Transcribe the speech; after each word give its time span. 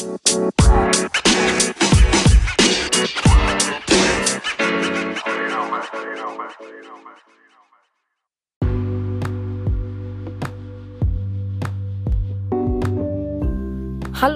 Hallo 0.00 0.08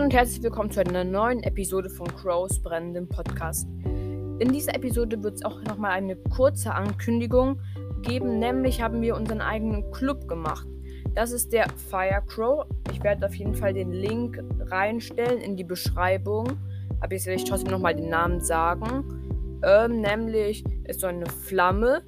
und 0.03 0.13
herzlich 0.13 0.43
willkommen 0.43 0.71
zu 0.71 0.81
einer 0.81 1.05
neuen 1.05 1.43
Episode 1.43 1.89
von 1.89 2.09
Crows 2.09 2.62
brennendem 2.62 3.09
Podcast. 3.09 3.67
In 3.85 4.53
dieser 4.53 4.75
Episode 4.75 5.23
wird 5.23 5.37
es 5.37 5.45
auch 5.46 5.62
nochmal 5.62 5.93
eine 5.93 6.17
kurze 6.17 6.75
Ankündigung 6.75 7.59
geben, 8.03 8.39
nämlich 8.39 8.83
haben 8.83 9.01
wir 9.01 9.17
unseren 9.17 9.41
eigenen 9.41 9.91
Club 9.93 10.29
gemacht. 10.29 10.67
Das 11.15 11.31
ist 11.31 11.53
der 11.53 11.67
Firecrow. 11.91 12.67
Ich 12.91 13.03
werde 13.03 13.27
auf 13.27 13.35
jeden 13.35 13.55
Fall 13.55 13.73
den 13.73 13.93
Link 13.93 14.43
reinstellen 14.67 15.41
in 15.41 15.57
die 15.57 15.65
Beschreibung. 15.65 16.59
Aber 17.01 17.12
jetzt 17.12 17.27
werde 17.27 17.41
ich 17.41 17.48
trotzdem 17.48 17.71
nochmal 17.71 17.95
den 17.95 18.09
Namen 18.09 18.41
sagen. 18.41 19.61
Ähm, 19.65 20.01
nämlich 20.01 20.65
ist 20.85 21.01
so 21.01 21.07
eine 21.07 21.27
Flamme, 21.27 22.02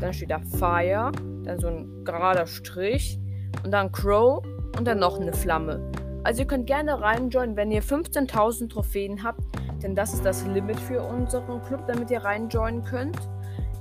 dann 0.00 0.12
steht 0.12 0.30
da 0.30 0.38
Fire, 0.38 1.12
dann 1.44 1.58
so 1.58 1.66
ein 1.66 2.04
gerader 2.04 2.46
Strich 2.46 3.18
und 3.64 3.72
dann 3.72 3.92
Crow 3.92 4.42
und 4.78 4.86
dann 4.86 4.98
noch 4.98 5.20
eine 5.20 5.32
Flamme. 5.32 5.90
Also 6.24 6.42
ihr 6.42 6.46
könnt 6.46 6.66
gerne 6.66 7.00
reinjoinen, 7.00 7.56
wenn 7.56 7.70
ihr 7.70 7.82
15.000 7.82 8.70
Trophäen 8.70 9.22
habt, 9.22 9.42
denn 9.82 9.94
das 9.94 10.14
ist 10.14 10.24
das 10.24 10.46
Limit 10.46 10.78
für 10.78 11.02
unseren 11.02 11.60
Club, 11.64 11.86
damit 11.88 12.10
ihr 12.10 12.22
reinjoinen 12.22 12.84
könnt. 12.84 13.18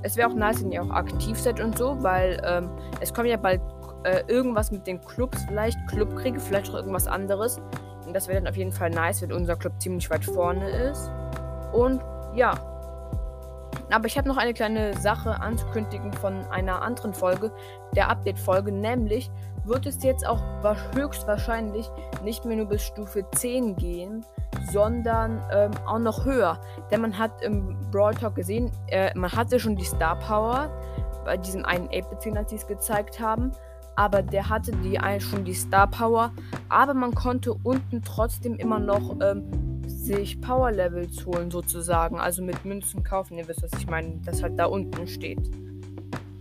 Es 0.04 0.18
wäre 0.18 0.30
auch 0.30 0.34
nice, 0.34 0.64
wenn 0.64 0.72
ihr 0.72 0.84
auch 0.84 0.90
aktiv 0.90 1.38
seid 1.38 1.62
und 1.62 1.78
so, 1.78 2.02
weil 2.02 2.42
ähm, 2.44 2.70
es 3.00 3.14
kommt 3.14 3.28
ja 3.28 3.38
bald 3.38 3.62
äh, 4.04 4.24
irgendwas 4.28 4.72
mit 4.72 4.88
den 4.88 5.02
Clubs, 5.02 5.44
vielleicht 5.48 5.78
Clubkriege, 5.88 6.40
vielleicht 6.40 6.70
auch 6.70 6.76
irgendwas 6.76 7.08
anderes. 7.08 7.60
Und 8.06 8.14
das 8.14 8.28
wäre 8.28 8.42
dann 8.42 8.48
auf 8.48 8.58
jeden 8.58 8.72
Fall 8.72 8.90
nice, 8.90 9.22
wenn 9.22 9.32
unser 9.32 9.56
Club 9.56 9.74
ziemlich 9.80 10.10
weit 10.10 10.26
vorne 10.26 10.70
ist. 10.70 11.12
Und 11.72 12.02
ja. 12.36 12.54
Aber 13.92 14.06
ich 14.06 14.18
habe 14.18 14.28
noch 14.28 14.38
eine 14.38 14.54
kleine 14.54 14.98
Sache 14.98 15.40
anzukündigen 15.42 16.14
von 16.14 16.46
einer 16.50 16.82
anderen 16.82 17.14
Folge, 17.14 17.52
der 17.94 18.10
Update-Folge, 18.10 18.72
nämlich 18.72 19.30
wird 19.66 19.86
es 19.86 20.02
jetzt 20.04 20.26
auch 20.26 20.42
höchstwahrscheinlich 20.96 21.90
nicht 22.24 22.46
mehr 22.46 22.58
nur 22.58 22.68
bis 22.68 22.84
Stufe 22.84 23.26
10 23.36 23.76
gehen, 23.76 24.26
sondern 24.72 25.44
ähm, 25.52 25.72
auch 25.86 26.00
noch 26.00 26.26
höher. 26.26 26.60
Denn 26.90 27.02
man 27.02 27.18
hat 27.18 27.42
im 27.42 27.78
Brawl 27.92 28.14
Talk 28.14 28.36
gesehen, 28.36 28.72
äh, 28.88 29.12
man 29.18 29.32
hatte 29.32 29.60
schon 29.60 29.76
die 29.76 29.86
Star 29.86 30.18
Power 30.20 30.70
bei 31.26 31.38
diesem 31.38 31.66
einen 31.66 31.90
8 31.90 32.36
als 32.36 32.50
sie 32.50 32.56
es 32.56 32.68
gezeigt 32.68 33.20
haben. 33.20 33.52
Aber 33.96 34.22
der 34.22 34.50
hatte 34.50 34.72
die 34.72 35.00
schon 35.20 35.46
die 35.46 35.54
Star 35.54 35.88
Power. 35.88 36.32
Aber 36.70 36.94
man 36.94 37.14
konnte 37.14 37.54
unten 37.54 38.02
trotzdem 38.02 38.56
immer 38.56 38.80
noch 38.80 39.18
ähm, 39.22 39.44
sich 39.88 40.40
Power 40.42 40.72
Levels 40.72 41.26
holen, 41.26 41.52
sozusagen. 41.52 42.20
Also 42.20 42.42
mit 42.42 42.66
Münzen 42.66 43.04
kaufen. 43.04 43.38
Ihr 43.38 43.48
wisst, 43.48 43.64
was 43.64 43.72
ich 43.80 43.88
meine, 43.88 44.20
das 44.26 44.42
halt 44.42 44.58
da 44.58 44.66
unten 44.66 45.08
steht. 45.08 45.52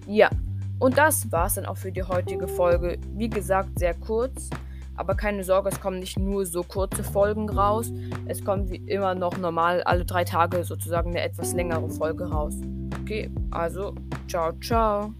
Ja. 0.06 0.30
Und 0.78 0.96
das 0.96 1.30
war's 1.30 1.54
dann 1.54 1.66
auch 1.66 1.76
für 1.76 1.92
die 1.92 2.02
heutige 2.02 2.48
Folge. 2.48 2.98
Wie 3.14 3.28
gesagt, 3.28 3.78
sehr 3.78 3.92
kurz. 3.94 4.48
Aber 5.00 5.14
keine 5.14 5.44
Sorge, 5.44 5.70
es 5.70 5.80
kommen 5.80 5.98
nicht 5.98 6.18
nur 6.18 6.44
so 6.44 6.62
kurze 6.62 7.02
Folgen 7.02 7.48
raus. 7.48 7.90
Es 8.26 8.44
kommt 8.44 8.70
wie 8.70 8.76
immer 8.76 9.14
noch 9.14 9.38
normal 9.38 9.82
alle 9.84 10.04
drei 10.04 10.24
Tage 10.24 10.62
sozusagen 10.62 11.10
eine 11.10 11.22
etwas 11.22 11.54
längere 11.54 11.88
Folge 11.88 12.24
raus. 12.30 12.54
Okay, 13.00 13.30
also 13.50 13.94
ciao, 14.28 14.52
ciao. 14.60 15.14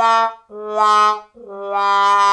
La 0.00 0.32
la 0.76 0.94
la 1.72 2.29